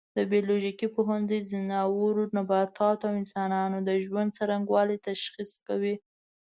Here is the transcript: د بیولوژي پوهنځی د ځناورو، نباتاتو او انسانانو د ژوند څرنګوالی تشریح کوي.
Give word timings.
د 0.17 0.19
بیولوژي 0.31 0.73
پوهنځی 0.95 1.39
د 1.41 1.45
ځناورو، 1.51 2.23
نباتاتو 2.37 3.03
او 3.09 3.13
انسانانو 3.21 3.77
د 3.87 3.89
ژوند 4.03 4.29
څرنګوالی 4.37 4.97
تشریح 5.07 5.51
کوي. 5.67 5.95